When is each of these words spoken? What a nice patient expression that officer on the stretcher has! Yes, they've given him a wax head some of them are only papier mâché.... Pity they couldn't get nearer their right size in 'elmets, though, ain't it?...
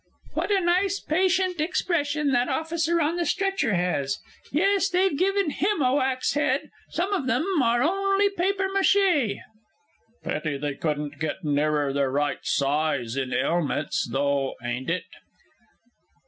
What 0.33 0.49
a 0.49 0.59
nice 0.59 0.99
patient 0.99 1.61
expression 1.61 2.31
that 2.31 2.49
officer 2.49 2.99
on 2.99 3.17
the 3.17 3.25
stretcher 3.27 3.75
has! 3.75 4.17
Yes, 4.51 4.89
they've 4.89 5.15
given 5.15 5.51
him 5.51 5.79
a 5.83 5.93
wax 5.93 6.33
head 6.33 6.71
some 6.89 7.13
of 7.13 7.27
them 7.27 7.45
are 7.61 7.83
only 7.83 8.31
papier 8.31 8.67
mâché.... 8.73 9.41
Pity 10.23 10.57
they 10.57 10.73
couldn't 10.73 11.19
get 11.19 11.43
nearer 11.43 11.93
their 11.93 12.09
right 12.09 12.39
size 12.43 13.15
in 13.15 13.29
'elmets, 13.31 14.09
though, 14.09 14.55
ain't 14.63 14.89
it?... 14.89 15.05